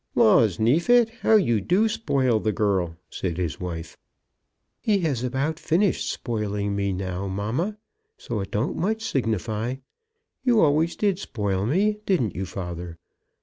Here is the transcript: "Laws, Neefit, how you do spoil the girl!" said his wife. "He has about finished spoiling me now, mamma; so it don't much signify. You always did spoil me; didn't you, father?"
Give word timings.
"Laws, 0.15 0.59
Neefit, 0.59 1.09
how 1.21 1.35
you 1.35 1.61
do 1.61 1.87
spoil 1.87 2.39
the 2.39 2.51
girl!" 2.51 2.97
said 3.11 3.37
his 3.37 3.59
wife. 3.59 3.99
"He 4.79 4.97
has 5.01 5.23
about 5.23 5.59
finished 5.59 6.09
spoiling 6.09 6.75
me 6.75 6.91
now, 6.91 7.27
mamma; 7.27 7.77
so 8.17 8.39
it 8.39 8.49
don't 8.49 8.77
much 8.77 9.03
signify. 9.03 9.75
You 10.43 10.59
always 10.59 10.95
did 10.95 11.19
spoil 11.19 11.67
me; 11.67 11.99
didn't 12.07 12.33
you, 12.35 12.47
father?" 12.47 12.97